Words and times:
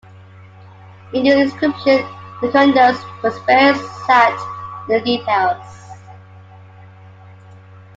In 1.13 1.23
this 1.25 1.39
inscription, 1.51 1.99
Iucundus 2.41 2.97
was 3.21 3.37
very 3.45 3.69
exact 3.69 4.41
in 4.89 4.95
the 4.95 5.01
details. 5.01 5.99